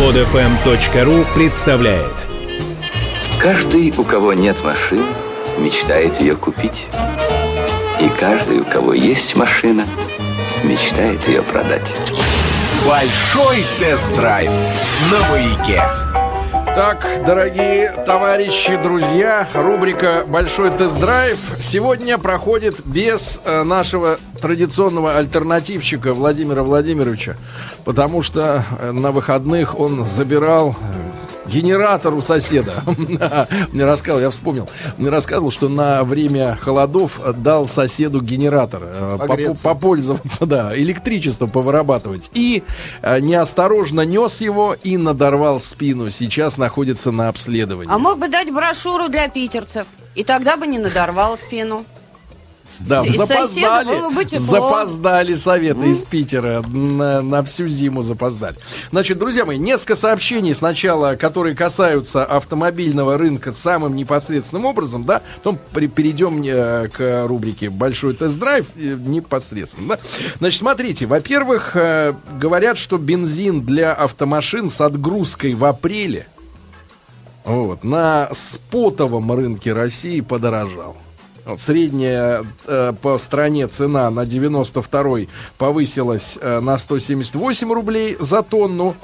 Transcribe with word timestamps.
Подфм.ру 0.00 1.26
представляет 1.34 2.14
Каждый, 3.38 3.92
у 3.98 4.02
кого 4.02 4.32
нет 4.32 4.64
машины, 4.64 5.04
мечтает 5.58 6.22
ее 6.22 6.36
купить. 6.36 6.86
И 8.00 8.08
каждый, 8.18 8.60
у 8.60 8.64
кого 8.64 8.94
есть 8.94 9.36
машина, 9.36 9.82
мечтает 10.64 11.28
ее 11.28 11.42
продать. 11.42 11.92
Большой 12.86 13.62
тест-драйв 13.78 14.50
на 15.10 15.20
маяке. 15.28 15.82
Так, 16.80 17.06
дорогие 17.26 17.92
товарищи, 18.06 18.74
друзья, 18.82 19.46
рубрика 19.52 20.24
«Большой 20.26 20.70
тест-драйв» 20.70 21.36
сегодня 21.60 22.16
проходит 22.16 22.76
без 22.86 23.38
э, 23.44 23.64
нашего 23.64 24.18
традиционного 24.40 25.18
альтернативщика 25.18 26.14
Владимира 26.14 26.62
Владимировича, 26.62 27.36
потому 27.84 28.22
что 28.22 28.64
э, 28.80 28.92
на 28.92 29.10
выходных 29.10 29.78
он 29.78 30.06
забирал 30.06 30.74
генератор 31.46 32.14
у 32.14 32.20
соседа. 32.20 32.74
Мне 33.72 33.84
рассказывал, 33.84 34.22
я 34.22 34.30
вспомнил. 34.30 34.68
Мне 34.98 35.08
рассказывал, 35.08 35.50
что 35.50 35.68
на 35.68 36.04
время 36.04 36.56
холодов 36.60 37.20
дал 37.38 37.66
соседу 37.66 38.20
генератор 38.20 38.82
э, 38.84 39.16
попо- 39.18 39.62
попользоваться, 39.62 40.46
да, 40.46 40.76
электричество 40.76 41.46
повырабатывать. 41.46 42.30
И 42.34 42.62
э, 43.02 43.20
неосторожно 43.20 44.02
нес 44.02 44.40
его 44.40 44.74
и 44.82 44.96
надорвал 44.96 45.60
спину. 45.60 46.10
Сейчас 46.10 46.56
находится 46.56 47.10
на 47.10 47.28
обследовании. 47.28 47.92
А 47.92 47.98
мог 47.98 48.18
бы 48.18 48.28
дать 48.28 48.52
брошюру 48.52 49.08
для 49.08 49.28
питерцев. 49.28 49.86
И 50.14 50.24
тогда 50.24 50.56
бы 50.56 50.66
не 50.66 50.78
надорвал 50.78 51.38
спину. 51.38 51.84
Да, 52.80 53.04
И 53.04 53.10
соседу 53.12 53.26
запоздали, 53.26 54.36
запоздали 54.38 55.34
советы 55.34 55.90
из 55.90 56.04
Питера 56.04 56.62
на, 56.62 57.20
на 57.20 57.42
всю 57.44 57.68
зиму 57.68 58.02
запоздали. 58.02 58.56
Значит, 58.90 59.18
друзья 59.18 59.44
мои, 59.44 59.58
несколько 59.58 59.96
сообщений 59.96 60.54
сначала, 60.54 61.16
которые 61.16 61.54
касаются 61.54 62.24
автомобильного 62.24 63.18
рынка 63.18 63.52
самым 63.52 63.94
непосредственным 63.96 64.64
образом, 64.64 65.04
да, 65.04 65.22
потом 65.36 65.58
при- 65.72 65.88
перейдем 65.88 66.42
э, 66.42 66.88
к 66.88 67.26
рубрике 67.26 67.70
«Большой 67.70 68.14
тест-драйв» 68.14 68.66
э, 68.76 68.96
непосредственно, 68.98 69.96
да. 69.96 69.98
Значит, 70.38 70.60
смотрите, 70.60 71.06
во-первых, 71.06 71.72
э, 71.74 72.14
говорят, 72.38 72.78
что 72.78 72.96
бензин 72.96 73.60
для 73.60 73.92
автомашин 73.92 74.70
с 74.70 74.80
отгрузкой 74.80 75.54
в 75.54 75.64
апреле 75.64 76.26
вот, 77.44 77.84
на 77.84 78.30
спотовом 78.32 79.32
рынке 79.32 79.72
России 79.72 80.20
подорожал. 80.20 80.96
Средняя 81.58 82.44
э, 82.66 82.92
по 83.00 83.18
стране 83.18 83.66
цена 83.68 84.10
на 84.10 84.20
92-й 84.20 85.28
повысилась 85.58 86.38
э, 86.40 86.60
на 86.60 86.78
178 86.78 87.72
рублей 87.72 88.16
за 88.20 88.42
тонну. 88.42 88.94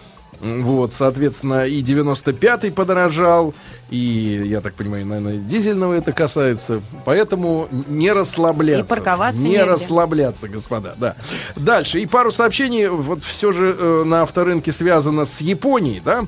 Вот, 0.41 0.93
соответственно, 0.93 1.67
и 1.67 1.83
95-й 1.83 2.71
подорожал, 2.71 3.55
и, 3.89 4.43
я 4.45 4.61
так 4.61 4.75
понимаю, 4.75 5.07
наверное, 5.07 5.39
дизельного 5.39 5.95
это 5.95 6.13
касается. 6.13 6.83
Поэтому 7.07 7.69
не 7.89 8.13
расслабляться. 8.13 8.85
И 8.85 8.87
парковаться 8.87 9.41
Не 9.41 9.53
негде. 9.53 9.65
расслабляться, 9.65 10.49
господа, 10.49 10.95
да. 10.99 11.17
Дальше, 11.57 12.01
и 12.01 12.07
пару 12.07 12.31
сообщений, 12.33 12.87
вот 12.89 13.25
все 13.25 13.51
же 13.51 13.75
э, 13.79 14.05
на 14.05 14.23
авторынке 14.23 14.73
связано 14.73 15.25
с 15.25 15.41
Японией, 15.41 16.03
да. 16.05 16.27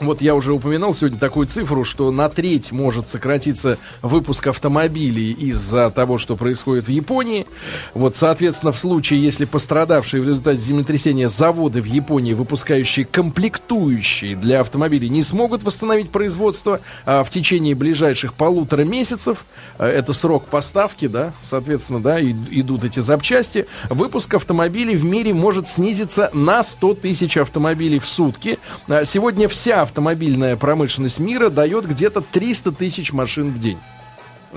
Вот 0.00 0.20
я 0.20 0.34
уже 0.34 0.52
упоминал 0.52 0.92
сегодня 0.92 1.18
такую 1.18 1.46
цифру, 1.46 1.84
что 1.84 2.10
на 2.10 2.28
треть 2.28 2.70
может 2.70 3.08
сократиться 3.08 3.78
выпуск 4.02 4.46
автомобилей 4.48 5.32
из-за 5.32 5.88
того, 5.90 6.18
что 6.18 6.36
происходит 6.36 6.86
в 6.86 6.90
Японии. 6.90 7.46
Вот, 7.94 8.14
соответственно, 8.16 8.72
в 8.72 8.78
случае, 8.78 9.22
если 9.22 9.46
пострадавшие 9.46 10.22
в 10.22 10.28
результате 10.28 10.60
землетрясения 10.60 11.28
заводы 11.28 11.80
в 11.80 11.86
Японии, 11.86 12.34
выпускающие 12.34 13.06
комплектующие 13.06 14.36
для 14.36 14.60
автомобилей, 14.60 15.08
не 15.08 15.22
смогут 15.22 15.62
восстановить 15.62 16.10
производство 16.10 16.80
а, 17.06 17.24
в 17.24 17.30
течение 17.30 17.74
ближайших 17.74 18.34
полутора 18.34 18.82
месяцев, 18.82 19.46
а, 19.78 19.86
это 19.86 20.12
срок 20.12 20.44
поставки, 20.44 21.06
да, 21.06 21.32
соответственно, 21.42 22.02
да, 22.02 22.20
идут 22.20 22.84
эти 22.84 23.00
запчасти, 23.00 23.66
выпуск 23.88 24.34
автомобилей 24.34 24.96
в 24.96 25.04
мире 25.04 25.32
может 25.32 25.70
снизиться 25.70 26.30
на 26.34 26.62
100 26.62 26.94
тысяч 26.94 27.38
автомобилей 27.38 27.98
в 27.98 28.06
сутки. 28.06 28.58
А, 28.88 29.06
Сегодня 29.06 29.48
вся 29.48 29.85
автомобильная 29.86 30.56
промышленность 30.56 31.18
мира 31.18 31.48
дает 31.48 31.88
где-то 31.88 32.20
300 32.20 32.72
тысяч 32.72 33.12
машин 33.12 33.50
в 33.50 33.58
день. 33.58 33.78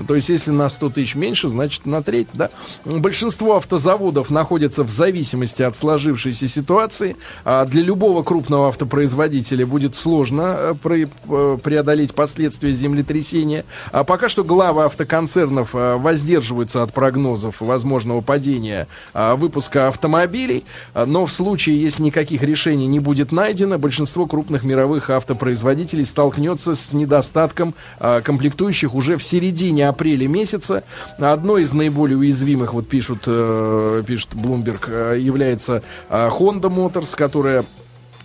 То 0.06 0.14
есть, 0.14 0.28
если 0.28 0.50
на 0.50 0.68
100 0.68 0.90
тысяч 0.90 1.14
меньше, 1.14 1.48
значит 1.48 1.86
на 1.86 2.02
треть, 2.02 2.28
да. 2.32 2.50
Большинство 2.84 3.56
автозаводов 3.56 4.30
находятся 4.30 4.84
в 4.84 4.90
зависимости 4.90 5.62
от 5.62 5.76
сложившейся 5.76 6.48
ситуации. 6.48 7.16
А 7.44 7.64
для 7.66 7.82
любого 7.82 8.22
крупного 8.22 8.68
автопроизводителя 8.68 9.66
будет 9.66 9.96
сложно 9.96 10.54
э, 10.56 10.74
пре- 10.82 11.10
э, 11.28 11.58
преодолеть 11.62 12.14
последствия 12.14 12.72
землетрясения. 12.72 13.64
А 13.92 14.04
пока 14.04 14.28
что 14.28 14.44
главы 14.44 14.84
автоконцернов 14.84 15.74
э, 15.74 15.96
воздерживаются 15.96 16.82
от 16.82 16.92
прогнозов 16.92 17.60
возможного 17.60 18.20
падения 18.20 18.86
выпуска 19.14 19.88
автомобилей. 19.88 20.64
Но 20.94 21.26
в 21.26 21.32
случае, 21.32 21.80
если 21.80 22.02
никаких 22.02 22.42
решений 22.42 22.86
не 22.86 23.00
будет 23.00 23.32
найдено, 23.32 23.78
большинство 23.78 24.26
крупных 24.26 24.64
мировых 24.64 25.10
автопроизводителей 25.10 26.04
столкнется 26.04 26.74
с 26.74 26.92
недостатком 26.92 27.74
комплектующих 27.98 28.94
уже 28.94 29.16
в 29.16 29.22
середине 29.22 29.79
апреля 29.88 30.28
месяца. 30.28 30.84
Одно 31.18 31.58
из 31.58 31.72
наиболее 31.72 32.18
уязвимых, 32.18 32.74
вот 32.74 32.88
пишут, 32.88 33.24
э, 33.26 34.02
пишет 34.06 34.34
Bloomberg, 34.34 34.88
э, 34.88 35.18
является 35.18 35.82
э, 36.08 36.28
Honda 36.28 36.68
Motors, 36.68 37.16
которая 37.16 37.64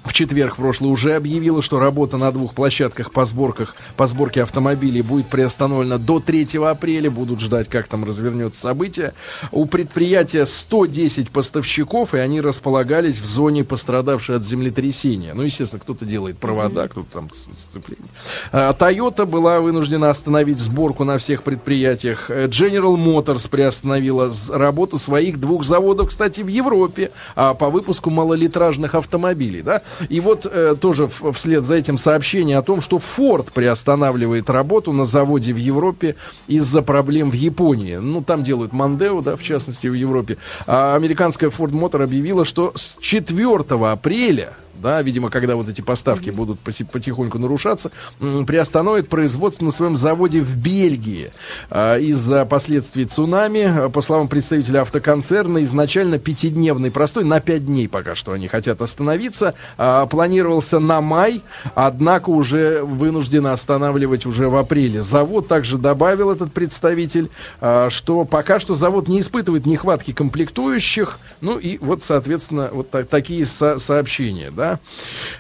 в 0.05 0.13
четверг 0.13 0.53
в 0.53 0.57
прошлый 0.57 0.91
уже 0.91 1.15
объявила, 1.15 1.61
что 1.61 1.79
работа 1.79 2.17
на 2.17 2.31
двух 2.31 2.53
площадках 2.53 3.11
по, 3.11 3.25
сборках, 3.25 3.75
по 3.97 4.05
сборке 4.05 4.43
автомобилей 4.43 5.01
будет 5.01 5.27
приостановлена 5.27 5.97
до 5.97 6.19
3 6.19 6.47
апреля. 6.63 7.09
Будут 7.09 7.41
ждать, 7.41 7.69
как 7.69 7.87
там 7.87 8.05
развернется 8.05 8.61
событие. 8.61 9.13
У 9.51 9.65
предприятия 9.65 10.45
110 10.45 11.29
поставщиков, 11.29 12.13
и 12.13 12.19
они 12.19 12.39
располагались 12.39 13.19
в 13.19 13.25
зоне, 13.25 13.63
пострадавшей 13.63 14.35
от 14.35 14.45
землетрясения. 14.45 15.33
Ну, 15.33 15.43
естественно, 15.43 15.81
кто-то 15.81 16.05
делает 16.05 16.37
провода, 16.37 16.87
кто-то 16.87 17.11
там 17.11 17.29
сцепление. 17.33 18.07
А, 18.51 18.73
Toyota 18.73 19.25
была 19.25 19.59
вынуждена 19.59 20.09
остановить 20.09 20.59
сборку 20.59 21.03
на 21.03 21.17
всех 21.17 21.43
предприятиях. 21.43 22.29
Э, 22.29 22.47
General 22.47 22.95
Motors 22.95 23.49
приостановила 23.49 24.31
работу 24.49 24.99
своих 24.99 25.39
двух 25.39 25.63
заводов, 25.63 26.09
кстати, 26.09 26.41
в 26.41 26.47
Европе 26.47 27.11
а, 27.35 27.53
по 27.53 27.69
выпуску 27.69 28.09
малолитражных 28.09 28.93
автомобилей. 28.93 29.61
Да? 29.61 29.81
И 30.09 30.19
вот 30.19 30.45
э, 30.45 30.75
тоже 30.79 31.09
вслед 31.33 31.63
за 31.63 31.75
этим 31.75 31.97
сообщение 31.97 32.57
о 32.57 32.61
том, 32.61 32.81
что 32.81 32.97
Ford 32.97 33.47
приостанавливает 33.53 34.49
работу 34.49 34.93
на 34.93 35.05
заводе 35.05 35.53
в 35.53 35.57
Европе 35.57 36.15
из-за 36.47 36.81
проблем 36.81 37.31
в 37.31 37.35
Японии. 37.35 37.95
Ну, 37.95 38.21
там 38.21 38.43
делают 38.43 38.73
Мандео, 38.73 39.21
да, 39.21 39.35
в 39.35 39.43
частности, 39.43 39.87
в 39.87 39.93
Европе. 39.93 40.37
А 40.67 40.95
американская 40.95 41.49
Ford 41.49 41.71
Motor 41.71 42.03
объявила, 42.03 42.45
что 42.45 42.73
с 42.75 42.95
4 42.99 43.63
апреля 43.91 44.53
да, 44.81 45.01
видимо, 45.01 45.29
когда 45.29 45.55
вот 45.55 45.69
эти 45.69 45.81
поставки 45.81 46.29
будут 46.29 46.59
потихоньку 46.59 47.39
нарушаться, 47.39 47.91
приостановит 48.19 49.09
производство 49.09 49.65
на 49.65 49.71
своем 49.71 49.95
заводе 49.97 50.41
в 50.41 50.55
Бельгии 50.57 51.31
а, 51.69 51.97
из-за 51.97 52.45
последствий 52.45 53.05
цунами. 53.05 53.61
А, 53.85 53.89
По 53.89 54.01
словам 54.01 54.27
представителя 54.27 54.81
автоконцерна, 54.81 55.63
изначально 55.63 56.19
пятидневный 56.19 56.91
простой, 56.91 57.23
на 57.23 57.39
пять 57.39 57.65
дней 57.65 57.87
пока 57.87 58.15
что 58.15 58.31
они 58.33 58.47
хотят 58.47 58.81
остановиться, 58.81 59.53
а, 59.77 60.05
планировался 60.05 60.79
на 60.79 61.01
май, 61.01 61.41
однако 61.73 62.29
уже 62.29 62.81
вынуждены 62.83 63.49
останавливать 63.49 64.25
уже 64.25 64.49
в 64.49 64.55
апреле. 64.55 65.01
Завод 65.01 65.47
также 65.47 65.77
добавил 65.77 66.31
этот 66.31 66.51
представитель, 66.51 67.29
а, 67.61 67.89
что 67.89 68.25
пока 68.25 68.59
что 68.59 68.73
завод 68.75 69.07
не 69.07 69.19
испытывает 69.19 69.65
нехватки 69.65 70.11
комплектующих, 70.11 71.19
ну 71.41 71.57
и 71.57 71.77
вот, 71.79 72.03
соответственно, 72.03 72.69
вот 72.71 72.89
та- 72.89 73.03
такие 73.03 73.45
со- 73.45 73.79
сообщения, 73.79 74.51
да. 74.51 74.64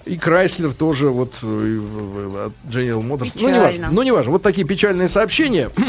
И 0.05 0.17
Крайслер 0.17 0.73
тоже 0.73 1.09
вот 1.09 1.35
э, 1.41 1.45
в- 1.45 2.29
в- 2.29 2.45
от 2.47 2.53
General 2.73 3.01
Motors. 3.01 3.31
Ну, 3.35 3.41
не 3.41 3.53
Печально. 3.53 3.61
важно. 3.61 3.87
Ну, 3.91 4.01
не 4.03 4.11
важно. 4.11 4.31
Вот 4.31 4.41
такие 4.43 4.65
печальные 4.67 5.07
сообщения. 5.07 5.69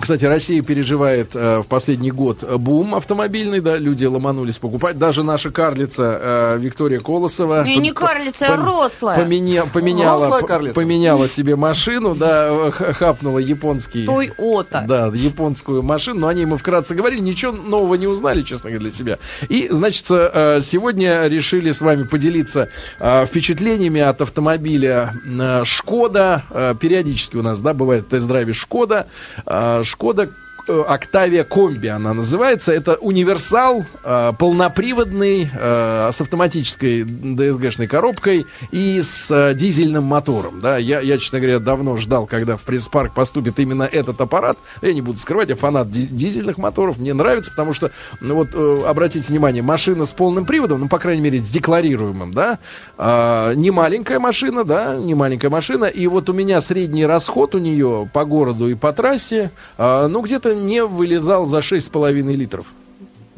Кстати, 0.00 0.24
Россия 0.24 0.62
переживает 0.62 1.36
э, 1.36 1.58
в 1.58 1.66
последний 1.66 2.10
год 2.10 2.42
бум 2.58 2.94
автомобильный, 2.94 3.60
да, 3.60 3.76
люди 3.76 4.06
ломанулись 4.06 4.56
покупать. 4.56 4.98
Даже 4.98 5.22
наша 5.22 5.50
карлица 5.50 6.18
э, 6.20 6.58
Виктория 6.58 7.00
Колосова... 7.00 7.64
Не, 7.64 7.76
не 7.76 7.92
карлица, 7.92 8.46
а 8.54 8.56
рослая. 8.56 9.18
поменя- 9.22 9.68
поменяла, 9.70 10.24
Рослая 10.24 10.42
карлица. 10.42 10.74
поменяла 10.74 11.28
себе 11.28 11.54
машину, 11.54 12.14
да, 12.14 12.70
хапнула 12.70 13.38
японский... 13.40 14.06
Той 14.06 14.32
ота. 14.38 14.84
Да, 14.88 15.08
японскую 15.14 15.82
машину. 15.82 16.20
Но 16.20 16.28
о 16.28 16.34
ней 16.34 16.46
мы 16.46 16.56
вкратце 16.56 16.94
говорили. 16.94 17.20
Ничего 17.20 17.52
нового 17.52 17.94
не 17.96 18.06
узнали, 18.06 18.40
честно 18.42 18.70
говоря, 18.70 18.88
для 18.88 18.92
себя. 18.98 19.18
И, 19.50 19.68
значит, 19.70 20.06
э, 20.08 20.60
сегодня 20.62 21.26
решили 21.26 21.72
с 21.72 21.80
вами 21.82 22.04
поделиться 22.04 22.70
э, 22.98 23.26
впечатлениями 23.26 24.00
от 24.00 24.22
автомобиля 24.22 25.12
э, 25.26 25.64
Шкода. 25.64 26.42
Э, 26.50 26.74
Периодически 26.80 27.36
у 27.36 27.42
нас, 27.42 27.60
да, 27.60 27.74
бывает 27.74 28.06
в 28.06 28.08
тест-драйве 28.08 28.54
Шкода. 28.54 29.06
Э, 29.44 29.82
Шкода 29.90 30.28
э, 30.68 30.84
Octavia 30.88 31.44
Комби 31.44 31.88
она 31.88 32.14
называется. 32.14 32.72
Это 32.72 32.94
универсал, 32.94 33.84
э, 34.04 34.32
полноприводный, 34.38 35.50
э, 35.52 36.10
с 36.12 36.20
автоматической 36.20 37.02
DSG-шной 37.02 37.86
коробкой 37.86 38.46
и 38.70 39.00
с 39.00 39.30
э, 39.30 39.54
дизельным 39.54 40.04
мотором. 40.04 40.60
Да, 40.60 40.76
я, 40.78 41.00
я, 41.00 41.18
честно 41.18 41.40
говоря, 41.40 41.58
давно 41.58 41.96
ждал, 41.96 42.26
когда 42.26 42.56
в 42.56 42.62
пресс-парк 42.62 43.14
поступит 43.14 43.58
именно 43.58 43.84
этот 43.84 44.20
аппарат. 44.20 44.58
Я 44.82 44.92
не 44.92 45.02
буду 45.02 45.18
скрывать, 45.18 45.48
я 45.48 45.56
фанат 45.56 45.90
ди- 45.90 46.06
дизельных 46.06 46.58
моторов. 46.58 46.98
Мне 46.98 47.14
нравится, 47.14 47.50
потому 47.50 47.72
что, 47.72 47.90
ну 48.20 48.34
вот, 48.34 48.48
э, 48.54 48.82
обратите 48.86 49.28
внимание, 49.28 49.62
машина 49.62 50.04
с 50.04 50.12
полным 50.12 50.44
приводом, 50.46 50.80
ну, 50.80 50.88
по 50.88 50.98
крайней 50.98 51.22
мере, 51.22 51.38
с 51.38 51.48
декларируемым, 51.48 52.32
да, 52.32 52.58
а, 52.98 53.54
не 53.54 53.70
маленькая 53.70 54.18
машина, 54.18 54.64
да, 54.64 54.96
не 54.96 55.14
маленькая 55.14 55.50
машина. 55.50 55.84
И 55.84 56.06
вот 56.06 56.28
у 56.28 56.32
меня 56.32 56.60
средний 56.60 57.06
расход 57.06 57.54
у 57.54 57.58
нее 57.58 58.08
по 58.12 58.24
городу 58.24 58.68
и 58.68 58.74
по 58.74 58.92
трассе, 58.92 59.50
а, 59.78 60.08
ну, 60.08 60.20
где-то 60.20 60.49
не 60.54 60.84
вылезал 60.84 61.46
за 61.46 61.58
6,5 61.58 62.12
литров. 62.34 62.66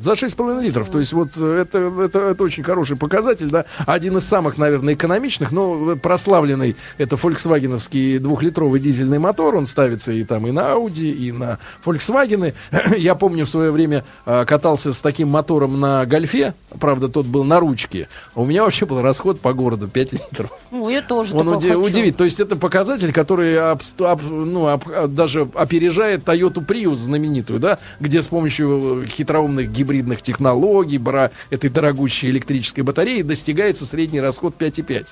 За 0.03 0.13
6,5 0.13 0.61
литров. 0.63 0.91
То 0.91 0.99
есть 0.99 1.13
вот 1.13 1.31
э, 1.37 1.61
это, 1.63 1.79
это, 1.79 2.19
это 2.19 2.43
очень 2.45 2.63
хороший 2.63 2.97
показатель, 2.97 3.49
да. 3.49 3.65
Один 3.87 4.17
из 4.17 4.25
самых, 4.25 4.59
наверное, 4.59 4.95
экономичных, 4.95 5.53
но 5.53 5.97
прославленный 5.97 6.77
это 6.99 7.17
фольксвагеновский 7.17 8.19
двухлитровый 8.19 8.81
дизельный 8.81 9.19
мотор. 9.19 9.55
Он 9.55 9.67
ставится 9.67 10.13
и 10.13 10.25
там 10.25 10.47
и 10.47 10.51
на 10.51 10.73
Audi, 10.73 11.11
и 11.13 11.31
на 11.33 11.59
Volkswagen. 11.85 12.55
Я 12.99 13.15
помню 13.15 13.47
в 13.47 13.49
свое 13.49 13.71
время 13.71 14.05
э, 14.27 14.45
катался 14.45 14.93
с 14.93 15.01
таким 15.01 15.29
мотором 15.29 15.79
на 15.79 16.05
Гольфе. 16.07 16.55
Правда, 16.81 17.09
тот 17.09 17.27
был 17.27 17.45
на 17.45 17.61
ручке. 17.61 18.09
А 18.35 18.41
у 18.41 18.47
меня 18.47 18.65
вообще 18.65 18.87
был 18.87 19.03
расход 19.03 19.41
по 19.41 19.53
городу 19.53 19.89
5 19.89 20.13
литров. 20.13 20.51
Ну, 20.71 20.89
я 20.89 21.03
тоже 21.03 21.37
Он 21.37 21.49
уди- 21.49 21.75
удивит. 21.75 22.17
То 22.17 22.25
есть 22.25 22.41
это 22.41 22.57
показатель, 22.57 23.13
который 23.13 23.55
обст- 23.57 24.05
об- 24.05 24.23
ну, 24.23 24.67
об- 24.69 24.89
а, 24.89 25.07
даже 25.07 25.49
опережает 25.55 26.25
Toyota 26.25 26.65
Prius 26.67 26.97
знаменитую, 26.97 27.59
да, 27.61 27.79
где 28.01 28.21
с 28.23 28.27
помощью 28.27 29.05
хитроумных 29.07 29.71
гибридных 29.93 30.23
технологий, 30.23 30.99
бра 30.99 31.31
этой 31.51 31.69
дорогущей 31.69 32.31
электрической 32.31 32.83
батареи 32.83 33.23
достигается 33.23 33.85
средний 33.85 34.21
расход 34.21 34.55
5,5. 34.59 35.07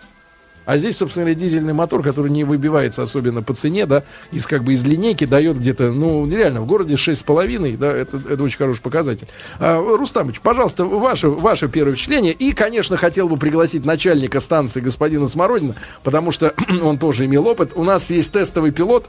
А 0.67 0.77
здесь, 0.77 0.99
собственно 0.99 1.25
говоря, 1.25 1.39
дизельный 1.39 1.73
мотор, 1.73 2.03
который 2.03 2.31
не 2.31 2.45
выбивается 2.45 3.03
особенно 3.03 3.43
по 3.43 3.55
цене, 3.55 3.87
да, 3.87 4.05
из 4.31 4.47
как 4.47 4.63
бы 4.63 4.73
из 4.73 4.85
линейки 4.85 5.25
дает 5.25 5.59
где-то, 5.59 5.91
ну, 5.91 6.29
реально, 6.29 6.61
в 6.61 6.67
городе 6.67 6.95
6,5, 6.95 7.77
да, 7.77 7.93
это, 7.93 8.19
это 8.19 8.43
очень 8.43 8.59
хороший 8.59 8.81
показатель. 8.81 9.27
А, 9.59 9.79
Рустамыч, 9.79 10.41
пожалуйста, 10.41 10.85
ваше, 10.85 11.29
ваше 11.29 11.69
первое 11.69 11.95
впечатление. 11.95 12.33
И, 12.33 12.53
конечно, 12.53 12.97
хотел 12.97 13.29
бы 13.29 13.37
пригласить 13.37 13.85
начальника 13.85 14.39
станции 14.39 14.81
господина 14.81 15.29
Смородина, 15.29 15.75
потому 16.03 16.31
что 16.31 16.55
он 16.83 16.99
тоже 16.99 17.25
имел 17.25 17.49
опыт. 17.49 17.73
У 17.75 17.83
нас 17.83 18.11
есть 18.11 18.31
тестовый 18.31 18.71
пилот, 18.71 19.09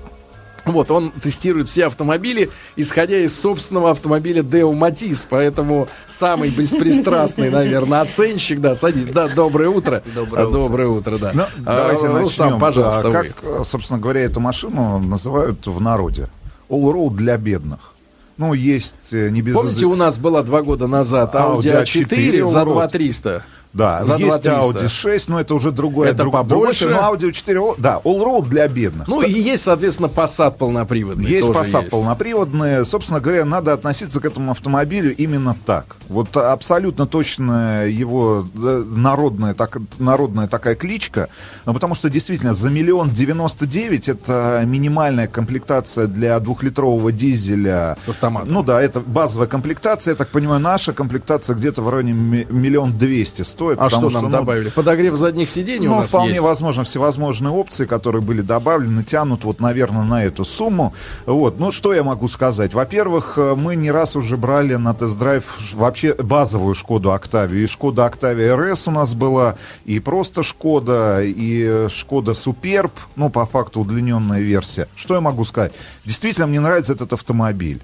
вот, 0.66 0.92
он 0.92 1.12
тестирует 1.12 1.70
все 1.70 1.88
автомобили, 1.88 2.50
исходя 2.76 3.18
из 3.18 3.40
собственного 3.40 3.92
автомобиля 3.92 4.42
Deo 4.44 4.74
Matiz, 4.74 5.26
поэтому 5.30 5.88
самый 6.08 6.50
беспристрастный, 6.50 7.50
наверное, 7.52 8.02
оценщик, 8.02 8.60
да, 8.62 8.76
садись, 8.76 9.06
да, 9.06 9.28
доброе 9.28 9.70
утро. 9.70 10.04
Доброе 10.14 10.48
А, 10.48 10.52
Доброе 10.52 10.88
утро, 10.88 11.18
да. 11.18 11.32
Ну, 11.34 11.44
А, 11.66 11.76
давайте 11.78 12.08
Рустам, 12.08 12.46
начнем. 12.46 12.60
пожалуйста, 12.60 13.02
А, 13.02 13.04
вы. 13.08 13.12
Как, 13.12 13.44
э, 13.44 13.64
собственно 13.66 14.00
говоря, 14.00 14.22
эту 14.22 14.40
машину 14.40 15.00
называют 15.00 15.66
в 15.66 15.82
народе? 15.82 16.28
All-road 16.70 17.16
для 17.16 17.38
бедных. 17.38 17.94
Ну, 18.38 18.54
есть 18.54 18.96
э, 19.12 19.30
не 19.30 19.42
без... 19.42 19.56
Помните, 19.56 19.86
у 19.86 19.96
нас 19.96 20.18
была 20.18 20.42
два 20.42 20.62
года 20.64 20.88
назад 20.88 21.36
Audi 21.36 21.62
Audi 21.64 21.84
A4 21.84 22.08
A4 22.08 22.46
за 22.46 22.60
Allroad. 22.62 22.90
2300? 22.90 23.44
Да, 23.74 24.04
за 24.04 24.16
есть 24.18 24.42
2300. 24.44 24.86
Audi 24.86 24.90
6, 24.90 25.30
но 25.30 25.40
это 25.40 25.56
уже 25.56 25.72
другое. 25.72 26.10
Это 26.10 26.18
друг- 26.24 26.34
побольше. 26.34 26.86
другой, 26.88 27.02
но 27.02 27.14
Audi 27.16 27.32
4, 27.32 27.60
all- 27.60 27.76
да, 27.78 28.02
all-road 28.04 28.48
для 28.50 28.68
бедных. 28.68 29.08
Ну, 29.08 29.22
и 29.22 29.32
есть, 29.32 29.64
соответственно, 29.64 30.08
Passat 30.08 30.58
полноприводный. 30.58 31.30
Есть 31.30 31.48
Passat 31.48 31.80
есть. 31.84 31.90
полноприводные. 31.90 32.84
Собственно 32.86 33.20
говоря, 33.22 33.46
надо 33.46 33.72
относиться 33.74 34.20
к 34.20 34.26
этому 34.26 34.52
автомобилю 34.52 35.16
именно 35.16 35.56
так. 35.66 35.96
Вот 36.10 36.36
абсолютно 36.36 37.08
точно 37.08 37.86
его 37.88 38.46
э, 38.62 38.84
народная, 38.88 39.54
так, 39.54 39.78
народная 40.00 40.48
такая 40.48 40.76
кличка. 40.76 41.30
Ну, 41.66 41.74
потому 41.74 41.96
что 41.96 42.10
действительно 42.10 42.54
за 42.54 42.70
миллион 42.70 43.10
девяносто 43.10 43.66
девять 43.66 44.10
это 44.10 44.62
минимальная 44.66 45.28
комплектация 45.28 46.08
для 46.08 46.38
двухлитрового 46.42 47.12
дизеля. 47.14 47.96
С 48.06 48.10
автоматом. 48.10 48.52
Ну 48.54 48.64
да, 48.64 48.82
это 48.82 49.00
базовая 49.00 49.48
комплектация. 49.48 50.12
Я 50.12 50.16
так 50.18 50.28
понимаю, 50.28 50.60
наша 50.60 50.92
комплектация 50.92 51.56
где-то 51.56 51.82
в 51.82 51.90
районе 51.90 52.12
ми- 52.14 52.48
миллион 52.50 52.98
двести 52.98 53.44
стоит. 53.44 53.61
А 53.70 53.90
что 53.90 54.10
нам 54.10 54.24
ну, 54.24 54.30
добавили? 54.30 54.70
Подогрев 54.70 55.16
задних 55.16 55.50
сидений 55.50 55.88
у 55.88 55.92
ну, 55.92 56.00
нас 56.00 56.10
вполне 56.10 56.32
есть? 56.32 56.42
возможно, 56.42 56.84
всевозможные 56.84 57.52
опции, 57.52 57.86
которые 57.86 58.22
были 58.22 58.42
добавлены, 58.42 59.04
тянут 59.04 59.44
вот, 59.44 59.60
наверное, 59.60 60.04
на 60.04 60.24
эту 60.24 60.46
сумму. 60.46 60.94
Вот, 61.26 61.60
ну, 61.60 61.72
что 61.72 61.94
я 61.94 62.04
могу 62.04 62.28
сказать? 62.28 62.74
Во-первых, 62.74 63.38
э, 63.38 63.56
мы 63.56 63.76
не 63.76 63.92
раз 63.92 64.16
уже 64.16 64.38
брали 64.38 64.76
на 64.76 64.94
тест-драйв 64.94 65.44
вообще 65.74 66.14
базовую 66.14 66.76
Шкоду 66.76 67.12
Октавию. 67.12 67.64
И 67.64 67.68
Шкода 67.68 68.06
Октавия 68.06 68.56
РС 68.56 68.88
у 68.88 68.92
нас 68.92 69.14
была, 69.14 69.56
и 69.86 70.00
просто 70.00 70.44
Шкода, 70.44 71.22
и 71.22 71.88
Шкода 71.90 72.34
Суперб, 72.34 72.92
ну, 73.16 73.30
по 73.30 73.46
факту 73.46 73.82
удлиненная 73.82 74.42
версия. 74.42 74.88
Что 74.96 75.16
я 75.16 75.22
могу 75.22 75.46
сказать? 75.46 75.74
Действительно, 76.06 76.48
мне 76.48 76.60
нравится 76.60 76.94
этот 76.94 77.14
автомобиль. 77.14 77.82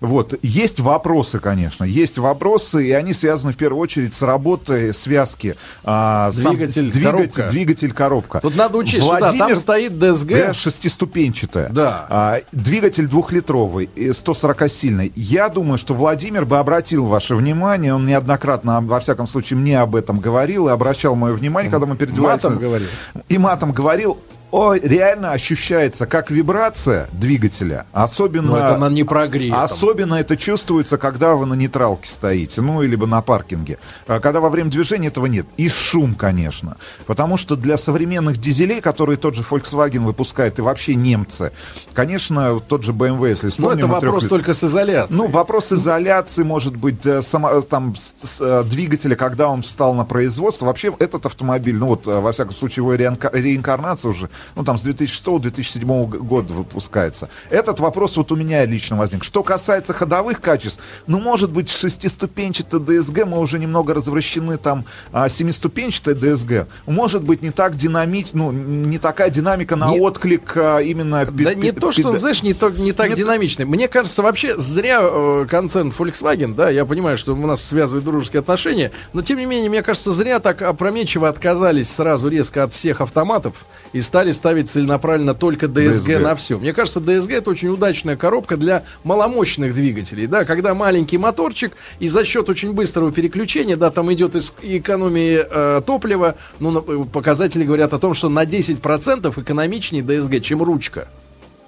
Вот, 0.00 0.34
есть 0.42 0.78
вопросы, 0.80 1.40
конечно, 1.40 1.84
есть 1.84 2.18
вопросы, 2.18 2.86
и 2.86 2.92
они 2.92 3.12
связаны 3.12 3.52
в 3.52 3.56
первую 3.56 3.80
очередь 3.80 4.14
с 4.14 4.22
работой 4.22 4.94
связки. 4.94 5.56
а, 5.84 6.30
сам- 6.32 6.54
Двигатель, 6.56 6.90
двигатель, 6.92 7.02
коробка. 7.04 7.48
двигатель, 7.50 7.92
коробка. 7.92 8.40
Тут 8.40 8.56
надо 8.56 8.78
учесть, 8.78 9.04
что 9.04 9.18
да, 9.18 9.32
там 9.32 9.56
стоит 9.56 9.92
DSG. 9.92 10.46
Да, 10.46 10.54
шестиступенчатая. 10.54 11.68
Да. 11.70 12.06
А, 12.08 12.40
двигатель 12.52 13.06
двухлитровый, 13.08 13.90
140-сильный. 13.96 15.12
Я 15.16 15.48
думаю, 15.48 15.78
что 15.78 15.94
Владимир 15.94 16.44
бы 16.44 16.58
обратил 16.58 17.06
ваше 17.06 17.34
внимание, 17.34 17.94
он 17.94 18.06
неоднократно, 18.06 18.80
во 18.80 19.00
всяком 19.00 19.26
случае, 19.26 19.58
мне 19.58 19.80
об 19.80 19.96
этом 19.96 20.20
говорил 20.20 20.68
и 20.68 20.70
обращал 20.72 21.16
мое 21.16 21.32
внимание, 21.34 21.70
когда 21.70 21.86
мы 21.86 21.96
перед 21.96 22.16
Матом 22.16 22.58
говорил. 22.58 22.88
И 23.28 23.38
матом 23.38 23.72
говорил. 23.72 24.18
О, 24.50 24.72
реально 24.74 25.32
ощущается 25.32 26.06
как 26.06 26.30
вибрация 26.30 27.08
двигателя, 27.12 27.84
особенно... 27.92 28.52
Но 28.52 28.56
это 28.58 28.76
на 28.78 28.88
непрогретом. 28.88 29.60
Особенно 29.60 30.14
это 30.14 30.38
чувствуется, 30.38 30.96
когда 30.96 31.34
вы 31.34 31.44
на 31.44 31.52
нейтралке 31.52 32.08
стоите, 32.10 32.62
ну, 32.62 32.80
либо 32.80 33.06
на 33.06 33.20
паркинге. 33.20 33.78
А 34.06 34.20
Когда 34.20 34.40
во 34.40 34.48
время 34.48 34.70
движения 34.70 35.08
этого 35.08 35.26
нет. 35.26 35.46
И 35.58 35.68
шум, 35.68 36.14
конечно. 36.14 36.78
Потому 37.06 37.36
что 37.36 37.56
для 37.56 37.76
современных 37.76 38.38
дизелей, 38.38 38.80
которые 38.80 39.18
тот 39.18 39.34
же 39.34 39.42
Volkswagen 39.42 40.04
выпускает, 40.06 40.58
и 40.58 40.62
вообще 40.62 40.94
немцы, 40.94 41.52
конечно, 41.92 42.58
тот 42.60 42.84
же 42.84 42.92
BMW, 42.92 43.28
если 43.30 43.46
Ну, 43.46 43.50
вспомним... 43.50 43.78
это 43.78 43.86
и 43.86 43.90
вопрос 43.90 44.24
трёхлит- 44.24 44.28
только 44.30 44.54
с 44.54 44.64
изоляцией. 44.64 45.16
ну, 45.18 45.26
вопрос 45.28 45.72
изоляции, 45.72 46.42
может 46.42 46.74
быть, 46.74 47.04
э, 47.04 47.20
само- 47.20 47.50
э, 47.58 47.62
там, 47.62 47.94
с- 47.96 48.14
с- 48.22 48.40
э, 48.40 48.64
двигателя, 48.64 49.14
когда 49.14 49.48
он 49.48 49.60
встал 49.60 49.92
на 49.94 50.06
производство. 50.06 50.64
Вообще, 50.64 50.90
этот 50.98 51.26
автомобиль, 51.26 51.76
ну 51.76 51.86
вот, 51.88 52.06
во 52.06 52.32
всяком 52.32 52.54
случае, 52.54 52.82
его 52.84 52.94
реинка- 52.94 53.30
реинкарнация 53.32 54.10
уже, 54.10 54.30
ну, 54.56 54.64
там, 54.64 54.76
с 54.78 54.82
2006-2007 54.86 56.06
г- 56.08 56.18
года 56.18 56.54
выпускается. 56.54 57.28
Этот 57.50 57.80
вопрос 57.80 58.16
вот 58.16 58.32
у 58.32 58.36
меня 58.36 58.64
лично 58.64 58.96
возник. 58.96 59.24
Что 59.24 59.42
касается 59.42 59.92
ходовых 59.92 60.40
качеств, 60.40 60.80
ну, 61.06 61.20
может 61.20 61.50
быть, 61.50 61.70
шестиступенчатая 61.70 62.80
DSG, 62.80 63.24
мы 63.24 63.38
уже 63.38 63.58
немного 63.58 63.94
развращены, 63.94 64.58
там, 64.58 64.84
а, 65.12 65.28
семиступенчатая 65.28 66.14
DSG, 66.14 66.66
может 66.86 67.22
быть, 67.22 67.42
не 67.42 67.50
так 67.50 67.76
динамить, 67.76 68.30
ну, 68.34 68.50
не 68.52 68.98
такая 68.98 69.30
динамика 69.30 69.76
на 69.76 69.90
Не- 69.90 70.00
отклик 70.00 70.52
а, 70.56 70.78
именно... 70.80 71.24
Да 71.26 71.54
не 71.54 71.72
то, 71.72 71.92
что, 71.92 72.16
знаешь, 72.16 72.42
не, 72.42 72.54
то, 72.54 72.70
не 72.70 72.92
так 72.92 73.08
Нет. 73.10 73.18
динамичный. 73.18 73.64
Мне 73.64 73.88
кажется, 73.88 74.22
вообще 74.22 74.56
зря 74.58 75.00
э, 75.02 75.46
концерн 75.48 75.92
Volkswagen, 75.96 76.54
да, 76.54 76.70
я 76.70 76.84
понимаю, 76.84 77.18
что 77.18 77.34
у 77.34 77.46
нас 77.46 77.62
связывают 77.64 78.04
дружеские 78.04 78.40
отношения, 78.40 78.90
но 79.12 79.22
тем 79.22 79.38
не 79.38 79.46
менее, 79.46 79.68
мне 79.70 79.82
кажется, 79.82 80.12
зря 80.12 80.38
так 80.40 80.62
опрометчиво 80.62 81.28
отказались 81.28 81.90
сразу 81.90 82.28
резко 82.28 82.62
от 82.64 82.72
всех 82.72 83.00
автоматов 83.00 83.54
и 83.92 84.00
стали 84.00 84.27
ставить 84.32 84.68
целенаправленно 84.68 85.34
только 85.34 85.66
DSG, 85.66 86.06
DSG. 86.06 86.18
на 86.18 86.34
все. 86.34 86.58
Мне 86.58 86.72
кажется, 86.72 87.00
DSG 87.00 87.36
это 87.36 87.50
очень 87.50 87.68
удачная 87.68 88.16
коробка 88.16 88.56
для 88.56 88.84
маломощных 89.04 89.74
двигателей, 89.74 90.26
да, 90.26 90.44
когда 90.44 90.74
маленький 90.74 91.18
моторчик 91.18 91.72
и 91.98 92.08
за 92.08 92.24
счет 92.24 92.48
очень 92.48 92.72
быстрого 92.72 93.12
переключения, 93.12 93.76
да, 93.76 93.90
там 93.90 94.12
идет 94.12 94.34
из 94.34 94.52
экономии 94.62 95.44
э, 95.48 95.82
топлива, 95.84 96.36
ну, 96.60 96.78
э, 96.78 97.04
показатели 97.12 97.64
говорят 97.64 97.92
о 97.92 97.98
том, 97.98 98.14
что 98.14 98.28
на 98.28 98.44
10% 98.44 99.40
экономичнее 99.40 100.02
DSG, 100.02 100.40
чем 100.40 100.62
ручка. 100.62 101.08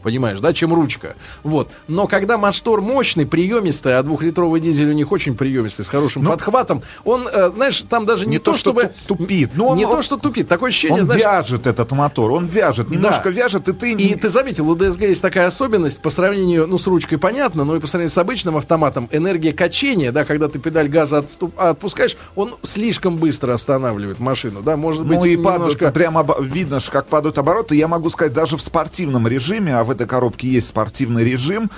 Понимаешь, 0.02 0.40
да, 0.40 0.52
чем 0.52 0.72
ручка. 0.74 1.14
Вот. 1.42 1.68
Но 1.88 2.06
когда 2.06 2.38
мотор 2.38 2.80
мощный, 2.80 3.26
приемистый, 3.26 3.98
а 3.98 4.02
двухлитровый 4.02 4.60
дизель 4.60 4.88
у 4.90 4.92
них 4.92 5.12
очень 5.12 5.34
приемистый, 5.36 5.84
с 5.84 5.88
хорошим 5.88 6.22
Ну, 6.24 6.30
подхватом, 6.30 6.82
он, 7.04 7.28
э, 7.28 7.50
знаешь, 7.54 7.84
там 7.88 8.06
даже 8.06 8.24
не, 8.26 8.32
не 8.32 8.38
то, 8.38 8.52
то, 8.52 8.58
что 8.58 8.70
чтобы... 8.70 8.90
туп- 9.06 9.18
тупит, 9.18 9.50
но 9.54 9.68
он- 9.68 9.78
не 9.78 9.84
он- 9.84 9.92
то, 9.92 10.02
что 10.02 10.16
тупит. 10.16 10.48
Такое 10.48 10.70
ощущение, 10.70 11.00
Он 11.00 11.04
знаешь... 11.04 11.22
вяжет 11.22 11.66
этот 11.66 11.90
мотор, 11.92 12.32
он 12.32 12.46
вяжет, 12.46 12.90
немножко 12.90 13.28
вяжет, 13.28 13.68
и 13.68 13.72
ты... 13.72 13.92
И 13.92 14.14
ты 14.14 14.28
заметил, 14.28 14.68
у 14.70 14.74
DSG 14.76 15.08
есть 15.08 15.22
такая 15.22 15.46
особенность 15.46 16.00
по 16.00 16.10
сравнению, 16.10 16.66
ну, 16.66 16.78
с 16.78 16.86
ручкой 16.86 17.16
понятно, 17.18 17.64
но 17.64 17.76
и 17.76 17.80
по 17.80 17.86
сравнению 17.86 18.10
с 18.12 18.18
обычным 18.18 18.56
автоматом, 18.56 19.08
энергия 19.12 19.52
качения, 19.52 20.12
да, 20.12 20.24
когда 20.24 20.48
ты 20.48 20.58
педаль 20.58 20.88
газа 20.88 21.18
отступ- 21.18 21.56
отпускаешь, 21.58 22.16
он 22.36 22.54
слишком 22.62 23.16
быстро 23.18 23.52
останавливает 23.52 24.18
машину, 24.20 24.62
да, 24.62 24.76
может 24.76 25.04
быть, 25.04 25.18
Ну 25.18 25.24
и 25.24 25.36
немножко... 25.36 25.58
падают, 25.90 25.94
прямо 25.94 26.26
видно, 26.40 26.78
как 26.90 27.06
падают 27.06 27.38
обороты. 27.38 27.74
Я 27.76 27.88
могу 27.88 28.10
сказать, 28.10 28.32
даже 28.32 28.56
в 28.56 28.62
спортивном 28.62 29.28
режиме, 29.28 29.76
а 29.76 29.84
в 29.90 29.92
этой 29.92 30.06
коробке 30.06 30.46
есть 30.46 30.68
спортивный 30.68 31.24
режим, 31.24 31.68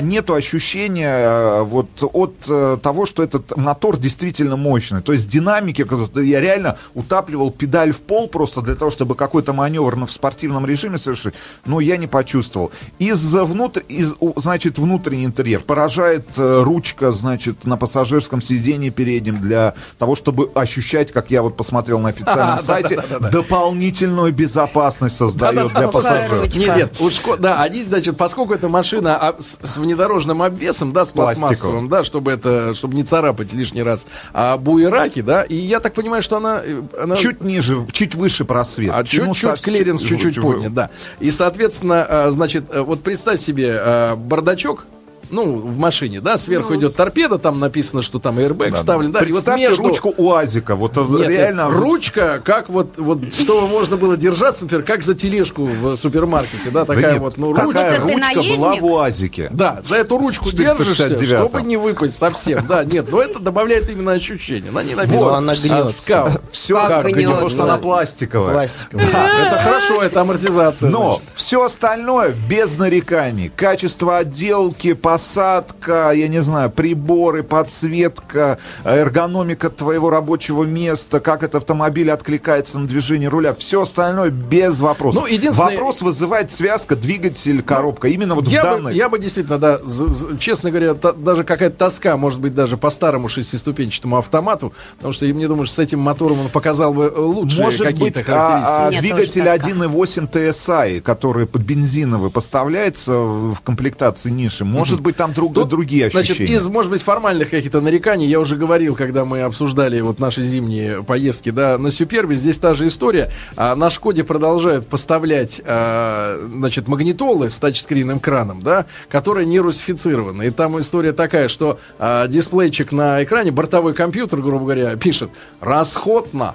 нету 0.00 0.34
ощущения 0.34 1.12
а, 1.12 1.62
вот 1.62 1.88
от 2.00 2.34
а, 2.48 2.78
того, 2.78 3.06
что 3.06 3.22
этот 3.22 3.56
мотор 3.56 3.98
действительно 3.98 4.56
мощный. 4.56 5.02
То 5.02 5.12
есть 5.12 5.28
динамики, 5.28 5.86
я 6.20 6.40
реально 6.40 6.78
утапливал 6.94 7.50
педаль 7.50 7.92
в 7.92 8.00
пол 8.00 8.28
просто 8.28 8.62
для 8.62 8.74
того, 8.74 8.90
чтобы 8.90 9.14
какой-то 9.14 9.52
маневр 9.52 9.96
в 10.06 10.10
спортивном 10.10 10.64
режиме 10.66 10.98
совершить, 10.98 11.34
но 11.66 11.80
я 11.80 11.96
не 11.96 12.06
почувствовал. 12.06 12.72
Из 12.98 13.22
внутрь, 13.34 13.82
из, 13.88 14.14
значит, 14.36 14.78
внутренний 14.78 15.24
интерьер 15.24 15.60
поражает 15.60 16.26
э, 16.36 16.62
ручка, 16.62 17.12
значит, 17.12 17.64
на 17.64 17.76
пассажирском 17.76 18.40
сиденье 18.40 18.90
переднем 18.90 19.40
для 19.40 19.74
того, 19.98 20.14
чтобы 20.14 20.50
ощущать, 20.54 21.12
как 21.12 21.30
я 21.30 21.42
вот 21.42 21.56
посмотрел 21.56 21.98
на 21.98 22.10
официальном 22.10 22.58
сайте, 22.64 23.02
дополнительную 23.32 24.32
безопасность 24.32 25.16
создает 25.16 25.74
для 25.74 25.88
пассажиров. 25.88 26.54
Нет, 26.54 26.76
нет, 26.76 27.00
уж, 27.00 27.20
да, 27.38 27.62
они, 27.62 27.82
значит, 27.82 28.16
поскольку 28.16 28.54
эта 28.54 28.68
машина 28.68 29.34
с 29.62 29.76
внедорожным 29.76 30.42
обвесом, 30.42 30.92
да, 30.92 31.04
с 31.04 31.08
пластмассовым, 31.08 31.88
да, 31.88 32.04
чтобы 32.04 32.32
это, 32.32 32.74
чтобы 32.74 32.94
не 32.94 33.02
царапать 33.04 33.52
лишний 33.52 33.82
раз, 33.82 34.06
а 34.32 34.56
буераки, 34.56 35.20
да, 35.22 35.42
и 35.42 35.54
я 35.56 35.80
так 35.80 35.94
понимаю, 35.94 36.22
что 36.22 36.36
она... 36.36 36.60
э, 36.64 36.82
она 37.00 37.16
Чуть 37.16 37.42
ниже, 37.42 37.86
чуть 37.92 38.14
выше 38.14 38.44
просвет. 38.44 38.90
а 38.92 38.98
Ну, 38.98 39.04
чуть-чуть 39.04 39.36
совсем- 39.38 39.74
клиренс 39.74 40.02
чуть-чуть 40.02 40.34
чуть- 40.34 40.42
поднят, 40.42 40.74
да. 40.74 40.90
И, 41.20 41.30
соответственно, 41.30 42.06
а, 42.08 42.30
значит, 42.30 42.64
э, 42.70 42.80
вот 42.80 43.02
представь 43.02 43.40
себе 43.40 43.76
а, 43.80 44.16
бардачок, 44.16 44.86
ну, 45.30 45.58
в 45.58 45.78
машине, 45.78 46.20
да, 46.20 46.36
сверху 46.36 46.74
идет 46.76 46.96
торпеда, 46.96 47.38
там 47.38 47.60
написано, 47.60 48.02
что 48.02 48.18
там 48.18 48.38
airbag 48.38 48.74
вставлен, 48.74 49.12
да, 49.12 49.20
и 49.20 49.32
вот 49.32 49.44
Представьте 49.44 49.68
между... 49.68 49.82
ручку 49.82 50.14
УАЗика. 50.16 50.76
Вот 50.76 50.96
Нет, 50.96 51.28
реально... 51.28 51.68
нет, 51.68 51.70
ручка, 51.70 52.40
как 52.44 52.68
вот, 52.68 52.98
вот, 52.98 53.32
чтобы 53.32 53.68
можно 53.68 53.96
было 53.96 54.16
держаться, 54.16 54.64
например, 54.64 54.84
как 54.84 55.02
за 55.02 55.14
тележку 55.14 55.64
в 55.64 55.96
супермаркете, 55.96 56.70
да, 56.70 56.84
Да 56.84 56.94
такая 56.94 57.12
нет, 57.12 57.20
вот, 57.20 57.36
ну, 57.36 57.54
такая 57.54 58.00
ручка. 58.00 58.18
Ты 58.32 58.34
ручка 58.34 58.56
была 58.56 58.74
в 58.76 58.84
УАЗике. 58.84 59.48
Да, 59.52 59.82
за 59.84 59.96
эту 59.96 60.18
ручку 60.18 60.50
469-м. 60.50 60.78
держишься, 60.78 61.36
чтобы 61.36 61.62
не 61.62 61.76
выпасть 61.76 62.18
совсем. 62.18 62.66
Да, 62.66 62.84
нет, 62.84 63.10
но 63.10 63.22
это 63.22 63.38
добавляет 63.38 63.90
именно 63.90 64.12
ощущение. 64.12 64.70
На 64.70 64.82
ней 64.82 64.94
написано 64.94 65.20
Вот, 65.20 65.34
она 65.34 65.54
гнется. 65.54 66.40
Все 66.52 66.74
Как 66.74 67.06
гнется. 67.06 67.30
потому 67.32 67.48
что 67.48 67.64
она 67.64 67.78
пластиковая. 67.78 68.52
Пластиковый. 68.52 69.06
Это 69.06 69.58
хорошо, 69.62 70.02
это 70.02 70.20
амортизация. 70.20 70.90
Но 70.90 71.20
все 71.34 71.64
остальное 71.64 72.34
без 72.48 72.76
нареканий. 72.78 73.50
Качество 73.54 74.18
отделки, 74.18 74.92
посадка, 75.28 76.12
я 76.12 76.28
не 76.28 76.40
знаю, 76.42 76.70
приборы, 76.70 77.42
подсветка, 77.42 78.58
эргономика 78.84 79.68
твоего 79.68 80.10
рабочего 80.10 80.62
места, 80.64 81.18
как 81.20 81.42
этот 81.42 81.56
автомобиль 81.56 82.10
откликается 82.10 82.78
на 82.78 82.86
движение 82.86 83.28
руля. 83.28 83.52
Все 83.54 83.82
остальное 83.82 84.30
без 84.30 84.80
вопросов. 84.80 85.22
Ну, 85.22 85.26
единственное- 85.26 85.72
Вопрос 85.72 86.02
вызывает 86.02 86.52
связка, 86.52 86.94
двигатель, 86.96 87.62
коробка. 87.62 88.08
Именно 88.08 88.36
вот 88.36 88.46
в 88.46 88.50
Я 88.50 88.62
бы, 88.62 88.68
данной... 88.70 88.94
я 88.96 89.08
бы 89.08 89.18
действительно, 89.18 89.58
да, 89.58 89.78
з- 89.84 90.08
з- 90.08 90.38
честно 90.38 90.70
говоря, 90.70 90.94
та- 90.94 91.12
даже 91.12 91.42
какая-то 91.44 91.76
тоска, 91.76 92.16
может 92.16 92.40
быть, 92.40 92.54
даже 92.54 92.76
по 92.76 92.90
старому 92.90 93.28
шестиступенчатому 93.28 94.16
автомату, 94.18 94.72
потому 94.96 95.12
что 95.12 95.26
я 95.26 95.34
мне 95.34 95.48
думаю, 95.48 95.66
что 95.66 95.74
с 95.76 95.78
этим 95.80 95.98
мотором 96.00 96.40
он 96.40 96.48
показал 96.48 96.94
бы 96.94 97.04
э, 97.04 97.20
лучшие 97.20 97.64
Может 97.64 97.80
быть, 97.80 97.88
какие-то 97.88 98.20
а, 98.20 98.22
характеристики. 98.24 98.78
а 98.86 98.90
Нет, 98.90 99.00
двигатель 99.00 99.42
тоже 99.44 99.58
тоска. 99.58 100.28
1.8 100.28 100.30
TSI, 100.30 101.00
который 101.00 101.46
под 101.46 101.62
бензиновый 101.62 102.30
поставляется 102.30 103.12
в 103.18 103.56
комплектации 103.64 104.30
ниши, 104.30 104.64
может 104.64 105.00
быть, 105.00 105.07
там 105.16 105.32
друг, 105.32 105.54
Тут, 105.54 105.68
другие 105.68 106.06
ощущения. 106.06 106.26
Значит, 106.26 106.50
из, 106.50 106.66
может 106.68 106.90
быть, 106.90 107.02
формальных 107.02 107.50
каких-то 107.50 107.80
нареканий, 107.80 108.26
я 108.26 108.40
уже 108.40 108.56
говорил, 108.56 108.94
когда 108.94 109.24
мы 109.24 109.42
обсуждали 109.42 110.00
вот 110.00 110.18
наши 110.18 110.42
зимние 110.42 111.02
поездки, 111.02 111.50
да, 111.50 111.78
на 111.78 111.90
Супербе, 111.90 112.36
здесь 112.36 112.58
та 112.58 112.74
же 112.74 112.88
история. 112.88 113.30
А, 113.56 113.74
на 113.74 113.90
Шкоде 113.90 114.24
продолжают 114.24 114.86
поставлять, 114.86 115.60
а, 115.64 116.38
значит, 116.52 116.88
магнитолы 116.88 117.50
с 117.50 117.56
тачскринным 117.56 118.20
краном, 118.20 118.62
да, 118.62 118.86
которые 119.08 119.46
не 119.46 119.60
русифицированы. 119.60 120.46
И 120.46 120.50
там 120.50 120.78
история 120.80 121.12
такая, 121.12 121.48
что 121.48 121.78
а, 121.98 122.26
дисплейчик 122.26 122.92
на 122.92 123.22
экране, 123.24 123.50
бортовой 123.50 123.94
компьютер, 123.94 124.40
грубо 124.40 124.64
говоря, 124.64 124.96
пишет 124.96 125.30
«расход 125.60 126.34
на». 126.34 126.54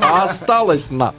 А 0.00 0.24
осталось 0.24 0.90
на. 0.90 1.14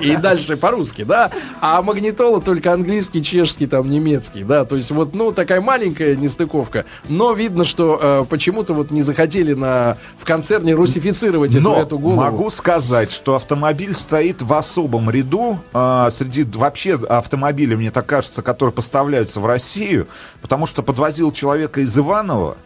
И 0.00 0.16
дальше 0.16 0.56
по-русски, 0.56 1.04
да. 1.04 1.30
А 1.60 1.82
магнитола 1.82 2.40
только 2.40 2.72
английский, 2.72 3.22
чешский, 3.22 3.66
там, 3.66 3.90
немецкий, 3.90 4.44
да. 4.44 4.64
То 4.64 4.76
есть 4.76 4.90
вот, 4.90 5.14
ну, 5.14 5.32
такая 5.32 5.60
маленькая 5.60 6.16
нестыковка. 6.16 6.84
Но 7.08 7.32
видно, 7.32 7.64
что 7.64 7.98
э, 8.00 8.24
почему-то 8.28 8.74
вот 8.74 8.90
не 8.90 9.02
захотели 9.02 9.54
на, 9.54 9.98
в 10.18 10.24
концерне 10.24 10.74
русифицировать 10.74 11.52
эту, 11.52 11.60
Но 11.60 11.80
эту 11.80 11.98
голову. 11.98 12.20
могу 12.20 12.50
сказать, 12.50 13.12
что 13.12 13.34
автомобиль 13.34 13.94
стоит 13.94 14.42
в 14.42 14.52
особом 14.52 15.10
ряду 15.10 15.58
а, 15.72 16.10
среди 16.10 16.44
вообще 16.44 16.94
автомобилей, 16.94 17.76
мне 17.76 17.90
так 17.90 18.06
кажется, 18.06 18.42
которые 18.42 18.72
поставляются 18.72 19.40
в 19.40 19.46
Россию, 19.46 20.08
потому 20.40 20.66
что 20.66 20.82
подвозил 20.82 21.32
человека 21.32 21.80
из 21.80 21.96
Иванова. 21.96 22.56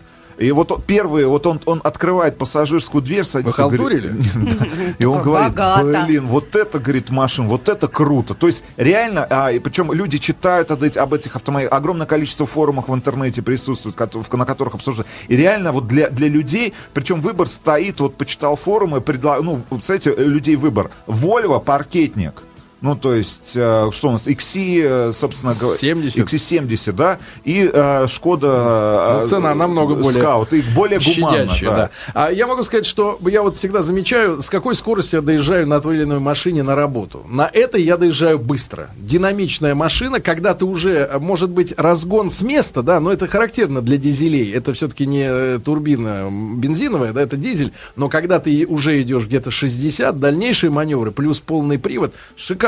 И 0.41 0.53
вот 0.53 0.73
он- 0.73 0.81
первый, 0.81 1.27
вот 1.27 1.47
он, 1.47 1.61
он 1.67 1.81
открывает 1.85 2.39
пассажирскую 2.39 3.03
дверь, 3.03 3.25
садится. 3.25 3.69
Вы 3.69 3.77
говорит-. 3.77 4.11
И 4.99 5.05
он 5.05 5.23
говорит, 5.23 5.51
богато. 5.51 6.05
блин, 6.07 6.27
вот 6.29 6.57
это, 6.57 6.79
говорит, 6.79 7.11
машин, 7.11 7.47
вот 7.47 7.69
это 7.69 7.89
круто. 7.89 8.35
То 8.35 8.47
есть 8.47 8.65
реально, 8.79 9.27
а, 9.29 9.53
и 9.53 9.59
причем 9.59 9.93
люди 9.93 10.17
читают 10.17 10.71
об, 10.71 10.83
об 10.83 11.15
этих 11.15 11.37
автомобилях, 11.37 11.73
огромное 11.73 12.07
количество 12.07 12.47
форумов 12.47 12.89
в 12.89 12.95
интернете 12.95 13.43
присутствует, 13.43 13.99
на 14.33 14.47
которых 14.47 14.75
обсуждают. 14.75 15.07
И 15.29 15.37
реально 15.37 15.73
вот 15.73 15.87
для, 15.87 16.09
для 16.09 16.29
людей, 16.29 16.73
причем 16.95 17.21
выбор 17.21 17.47
стоит, 17.47 18.01
вот 18.01 18.17
почитал 18.17 18.57
форумы, 18.57 19.03
предла... 19.03 19.41
ну, 19.43 19.61
вот, 19.69 19.83
кстати, 19.83 20.09
людей 20.09 20.57
выбор. 20.57 20.91
Volvo 21.07 21.63
паркетник. 21.63 22.43
Ну, 22.83 22.97
то 22.97 23.15
есть, 23.15 23.53
э, 23.55 23.91
что 23.93 24.09
у 24.09 24.13
нас, 24.13 24.27
XC, 24.27 24.83
э, 24.83 25.13
собственно 25.13 25.55
говоря... 25.55 25.79
70. 25.79 26.19
XC70, 26.19 26.93
да, 26.93 27.19
и 27.45 27.71
э, 27.71 28.07
Шкода... 28.09 29.21
Ну, 29.23 29.29
цена 29.29 29.55
намного 29.55 29.95
более 29.95 30.23
Скаут, 30.23 30.53
их 30.55 30.65
более 30.75 30.99
гуманно, 30.99 31.47
щадящая, 31.47 31.71
да. 31.71 31.91
А 32.15 32.31
я 32.31 32.47
могу 32.47 32.63
сказать, 32.63 32.87
что 32.87 33.19
я 33.27 33.43
вот 33.43 33.59
всегда 33.59 33.83
замечаю, 33.83 34.41
с 34.41 34.49
какой 34.49 34.75
скоростью 34.75 35.19
я 35.19 35.23
доезжаю 35.23 35.67
на 35.67 35.81
той 35.81 35.97
или 35.97 36.05
иной 36.05 36.21
машине 36.21 36.63
на 36.63 36.75
работу. 36.75 37.25
На 37.29 37.51
этой 37.53 37.83
я 37.83 37.99
доезжаю 37.99 38.39
быстро. 38.39 38.89
Динамичная 38.97 39.75
машина, 39.75 40.21
когда 40.21 40.55
ты 40.55 40.65
уже, 40.65 41.11
может 41.21 41.51
быть, 41.51 41.75
разгон 41.77 42.31
с 42.31 42.41
места, 42.41 42.83
да, 42.83 42.99
но 43.01 43.13
это 43.13 43.27
характерно 43.27 43.83
для 43.83 43.99
дизелей. 43.99 44.53
Это 44.53 44.73
все-таки 44.73 45.05
не 45.05 45.59
турбина 45.59 46.29
бензиновая, 46.31 47.13
да, 47.13 47.21
это 47.21 47.37
дизель. 47.37 47.73
Но 47.97 48.09
когда 48.09 48.41
ты 48.41 48.67
уже 48.67 49.03
идешь 49.03 49.27
где-то 49.27 49.51
60, 49.51 50.19
дальнейшие 50.19 50.71
маневры, 50.71 51.11
плюс 51.11 51.41
полный 51.41 51.79
привод, 51.79 52.15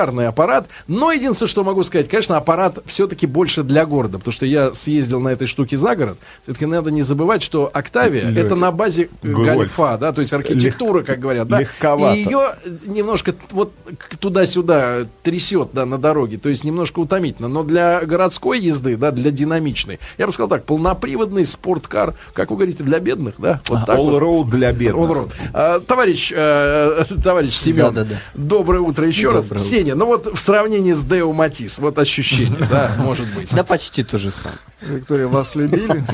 шикарный 0.02 0.26
аппарат. 0.28 0.66
Но 0.88 1.12
единственное, 1.12 1.48
что 1.48 1.64
могу 1.64 1.82
сказать, 1.84 2.08
конечно, 2.08 2.36
аппарат 2.36 2.78
все-таки 2.86 3.26
больше 3.26 3.62
для 3.62 3.86
города, 3.86 4.18
потому 4.18 4.32
что 4.32 4.46
я 4.46 4.74
съездил 4.74 5.20
на 5.20 5.28
этой 5.30 5.46
штуке 5.46 5.76
за 5.78 5.94
город. 5.94 6.18
Все-таки 6.44 6.66
надо 6.66 6.90
не 6.90 7.02
забывать, 7.02 7.42
что 7.42 7.70
Октавия 7.72 8.28
Лё- 8.28 8.40
это 8.44 8.54
на 8.56 8.72
базе 8.72 9.08
Гольф. 9.22 9.54
гольфа, 9.54 9.96
да, 9.98 10.12
то 10.12 10.20
есть 10.20 10.32
архитектура, 10.32 11.02
как 11.02 11.20
говорят, 11.20 11.48
да. 11.48 11.60
легковато. 11.60 12.16
И 12.16 12.24
ее 12.24 12.40
немножко 12.86 13.34
вот 13.50 13.72
туда-сюда 14.18 15.06
трясет, 15.22 15.70
да, 15.72 15.86
на 15.86 15.98
дороге, 15.98 16.38
то 16.38 16.48
есть 16.48 16.64
немножко 16.64 17.00
утомительно. 17.00 17.48
Но 17.48 17.62
для 17.62 18.00
городской 18.04 18.58
езды, 18.58 18.96
да, 18.96 19.10
для 19.10 19.30
динамичной, 19.30 20.00
я 20.18 20.26
бы 20.26 20.32
сказал 20.32 20.48
так, 20.48 20.64
полноприводный 20.64 21.46
спорткар, 21.46 22.14
как 22.32 22.50
вы 22.50 22.56
говорите, 22.56 22.82
для 22.82 22.98
бедных, 22.98 23.34
да, 23.38 23.60
вот 23.68 23.86
так 23.86 23.98
вот. 23.98 24.14
All-road 24.14 24.50
для 24.50 24.72
бедных. 24.72 24.96
All 25.10 25.14
road. 25.14 25.32
А, 25.52 25.80
товарищ, 25.80 26.32
э, 26.34 27.04
товарищ 27.22 27.54
Семен, 27.54 27.92
Да-да-да. 27.94 28.16
доброе 28.34 28.80
утро 28.80 29.06
еще 29.06 29.30
раз. 29.30 29.46
Доброе 29.48 29.60
утро. 29.62 29.70
Сеня, 29.70 29.91
ну 29.94 30.06
вот 30.06 30.26
в 30.36 30.40
сравнении 30.40 30.92
с 30.92 31.02
Део 31.02 31.32
Матис, 31.32 31.78
вот 31.78 31.98
ощущение, 31.98 32.66
да, 32.70 32.92
может 32.98 33.26
быть. 33.34 33.48
Да 33.54 33.64
почти 33.64 34.02
то 34.04 34.18
же 34.18 34.30
самое. 34.30 34.58
Виктория, 34.82 35.26
вас 35.28 35.54
любили? 35.54 36.04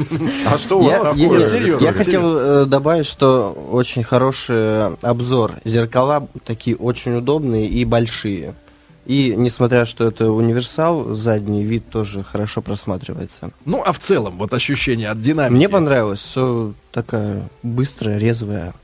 А 0.47 0.58
что 0.58 0.78
у 0.78 0.82
вас 0.85 0.92
Я, 0.92 0.99
такое? 1.04 1.16
я- 1.23 1.28
Нет, 1.38 1.49
серьезно, 1.49 1.85
я 1.85 1.92
серьезно. 1.92 1.92
хотел 2.04 2.37
э, 2.38 2.64
добавить, 2.66 3.06
что 3.06 3.52
очень 3.70 4.02
хороший 4.04 4.94
обзор. 5.02 5.52
Зеркала 5.64 6.28
такие 6.44 6.76
очень 6.76 7.16
удобные 7.16 7.66
и 7.66 7.85
большие. 7.85 8.54
И 9.06 9.32
несмотря, 9.35 9.87
что 9.87 10.06
это 10.06 10.30
универсал, 10.30 11.14
задний 11.14 11.62
вид 11.62 11.88
тоже 11.90 12.23
хорошо 12.23 12.61
просматривается. 12.61 13.52
Ну, 13.64 13.82
а 13.82 13.92
в 13.92 13.99
целом, 13.99 14.37
вот 14.37 14.52
ощущение 14.52 15.08
от 15.08 15.23
динамики. 15.23 15.54
Мне 15.54 15.68
понравилось, 15.70 16.20
все 16.20 16.75
такая 16.92 17.49
быстрая, 17.62 18.18
резвая, 18.18 18.75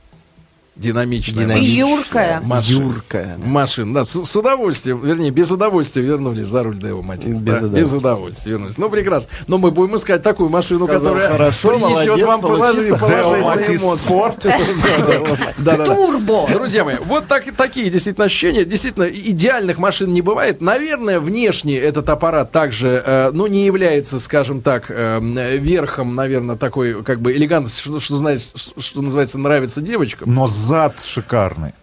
Динамичная. 0.75 1.45
Динамичная. 1.45 1.77
Юркая. 1.87 2.41
Машина. 2.41 2.83
юркая. 2.83 3.37
да. 3.37 3.47
Машин, 3.47 3.93
да, 3.93 4.03
с, 4.03 4.25
с 4.25 4.35
удовольствием, 4.35 5.01
вернее, 5.01 5.31
без 5.31 5.49
удовольствия 5.49 6.01
вернулись 6.01 6.47
за 6.47 6.63
руль 6.63 6.77
Део 6.77 7.01
Матис. 7.01 7.39
Без 7.39 7.41
да, 7.41 7.53
удовольствия. 7.53 7.81
без 7.81 7.93
удовольствия 7.93 8.51
вернулись. 8.51 8.77
Ну, 8.77 8.89
прекрасно. 8.89 9.29
Но 9.47 9.57
мы 9.57 9.71
будем 9.71 9.95
искать 9.95 10.21
такую 10.21 10.49
машину, 10.49 10.85
Сказал, 10.85 11.01
которая 11.01 11.31
«Хорошо, 11.31 11.69
принесет 11.69 12.07
молодец, 12.07 12.25
вам 12.25 12.41
положи- 12.41 12.59
получится». 12.59 12.97
положительные 12.97 13.77
эмоции. 13.77 14.03
Спорт. 14.03 14.45
Турбо. 15.85 16.47
Друзья 16.51 16.83
мои, 16.83 16.97
вот 17.05 17.27
так, 17.27 17.43
такие 17.55 17.89
действительно 17.89 18.25
ощущения. 18.25 18.65
Действительно, 18.65 19.05
идеальных 19.05 19.77
машин 19.77 20.13
не 20.13 20.21
бывает. 20.21 20.61
Наверное, 20.61 21.19
внешне 21.19 21.77
этот 21.77 22.09
аппарат 22.09 22.51
также, 22.51 23.01
э, 23.05 23.31
ну, 23.31 23.47
не 23.47 23.65
является, 23.65 24.19
скажем 24.19 24.61
так, 24.61 24.85
э, 24.89 25.19
верхом, 25.57 26.15
наверное, 26.15 26.55
такой, 26.55 27.03
как 27.03 27.21
бы, 27.21 27.31
элегантности, 27.31 27.79
что, 27.81 27.99
что, 27.99 28.81
что 28.81 29.01
называется, 29.01 29.37
нравится 29.37 29.81
девочкам. 29.81 30.33
Но 30.33 30.47
зад 30.65 30.95
шикарный. 31.03 31.73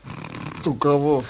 У 0.66 0.74
кого? 0.74 1.22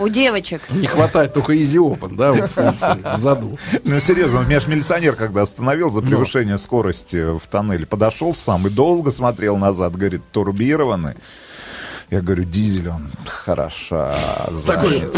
У 0.00 0.08
девочек. 0.08 0.62
Не 0.70 0.86
хватает 0.86 1.32
только 1.32 1.52
Easy 1.52 1.76
Open, 1.76 2.16
да, 2.16 2.32
вот 2.32 2.50
функции 2.50 3.16
в 3.16 3.18
заду. 3.18 3.58
Ну, 3.84 4.00
серьезно, 4.00 4.40
меня 4.40 4.58
же 4.60 4.68
милиционер, 4.68 5.14
когда 5.14 5.42
остановил 5.42 5.92
за 5.92 6.00
превышение 6.00 6.58
скорости 6.58 7.38
в 7.38 7.46
тоннеле, 7.48 7.86
подошел 7.86 8.34
сам 8.34 8.66
и 8.66 8.70
долго 8.70 9.10
смотрел 9.10 9.56
назад, 9.56 9.96
говорит, 9.96 10.22
турбированный. 10.32 11.14
Я 12.10 12.20
говорю, 12.20 12.44
дизель, 12.44 12.88
он 12.88 13.08
хороша. 13.26 14.14
Такой 14.66 15.00
занят». 15.00 15.14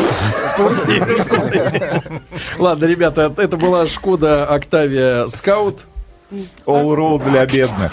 Ладно, 2.58 2.84
ребята, 2.84 3.32
это 3.36 3.56
была 3.56 3.86
Шкода 3.88 4.46
Октавия 4.46 5.26
Скаут. 5.28 5.80
All-road 6.66 7.30
для 7.30 7.46
бедных. 7.46 7.92